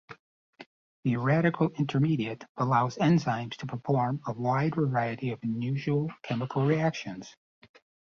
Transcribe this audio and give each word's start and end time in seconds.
The 1.03 1.17
radical 1.17 1.69
intermediate 1.77 2.43
allows 2.57 2.95
enzymes 2.97 3.55
to 3.57 3.67
perform 3.67 4.19
a 4.25 4.33
wide 4.33 4.73
variety 4.73 5.29
of 5.29 5.37
unusual 5.43 6.09
chemical 6.23 6.65
reactions. 6.65 7.35